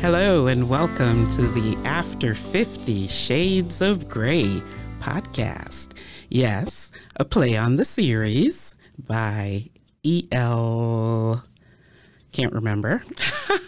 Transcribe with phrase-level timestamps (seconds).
[0.00, 4.62] Hello, and welcome to the After 50 Shades of Grey
[4.98, 5.92] podcast.
[6.30, 9.68] Yes, a play on the series by
[10.02, 11.44] E.L.
[12.32, 13.04] Can't remember.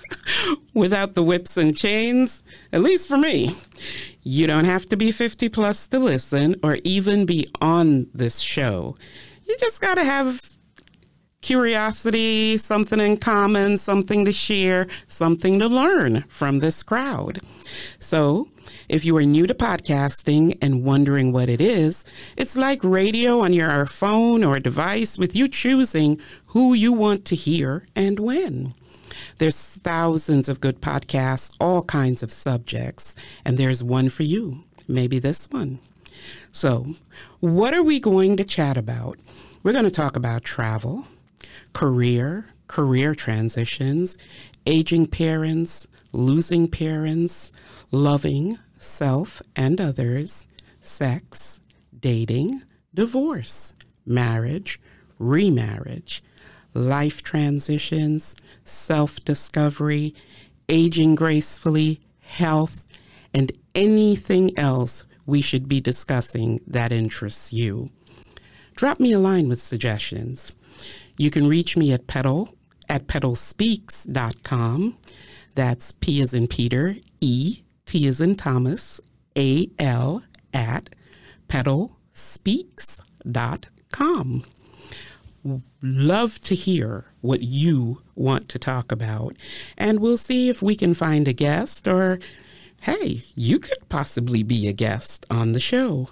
[0.74, 2.42] Without the whips and chains,
[2.73, 3.54] at least for me.
[4.23, 8.96] You don't have to be 50 plus to listen or even be on this show.
[9.45, 10.40] You just got to have
[11.42, 17.41] curiosity, something in common, something to share, something to learn from this crowd.
[17.98, 18.48] So,
[18.88, 22.05] if you are new to podcasting and wondering what it is,
[22.37, 27.35] it's like radio on your phone or device with you choosing who you want to
[27.35, 28.74] hear and when.
[29.38, 35.18] There's thousands of good podcasts, all kinds of subjects, and there's one for you, maybe
[35.18, 35.80] this one.
[36.52, 36.95] So,
[37.40, 39.18] what are we going to chat about?
[39.63, 41.07] We're going to talk about travel,
[41.72, 44.18] career, career transitions,
[44.66, 47.52] aging parents, losing parents,
[47.90, 50.46] loving self and others,
[50.80, 51.60] sex,
[51.98, 52.62] dating,
[52.95, 54.80] divorce, marriage,
[55.18, 56.23] remarriage,
[56.74, 60.14] life transitions, self discovery,
[60.68, 62.86] aging gracefully, health,
[63.32, 67.91] and anything else we should be discussing that interests you.
[68.75, 70.54] Drop me a line with suggestions.
[71.16, 72.55] You can reach me at petal
[72.88, 74.99] at petalspeaks.com.
[75.54, 79.00] That's P as in Peter, E, T as in Thomas,
[79.37, 80.22] A L
[80.53, 80.91] at
[81.49, 84.44] petalspeaks.com.
[85.82, 89.36] Love to hear what you want to talk about,
[89.76, 92.20] and we'll see if we can find a guest or,
[92.82, 96.10] hey, you could possibly be a guest on the show.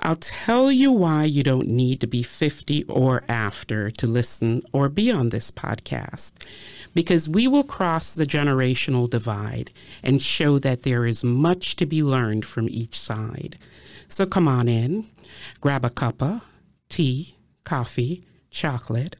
[0.00, 4.88] I'll tell you why you don't need to be 50 or after to listen or
[4.88, 6.32] be on this podcast.
[6.94, 9.70] Because we will cross the generational divide
[10.02, 13.58] and show that there is much to be learned from each side.
[14.08, 15.06] So come on in,
[15.60, 16.42] grab a cuppa,
[16.88, 19.16] tea, coffee, chocolate,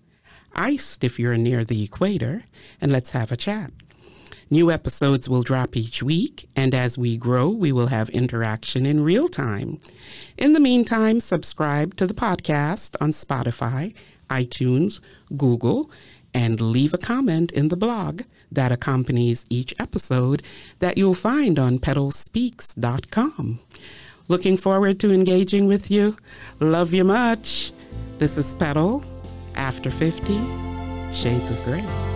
[0.55, 2.45] iced if you're near the equator,
[2.81, 3.71] and let's have a chat.
[4.51, 9.05] New episodes will drop each week, and as we grow, we will have interaction in
[9.05, 9.79] real time.
[10.39, 13.95] In the meantime, subscribe to the podcast on Spotify,
[14.31, 15.01] iTunes,
[15.37, 15.91] Google,
[16.33, 20.43] and leave a comment in the blog that accompanies each episode
[20.79, 23.59] that you'll find on petalspeaks.com.
[24.29, 26.17] Looking forward to engaging with you.
[26.61, 27.73] Love you much.
[28.19, 29.03] This is Petal,
[29.55, 30.41] After 50,
[31.13, 32.08] Shades of Grey.